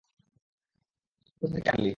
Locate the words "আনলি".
1.69-1.89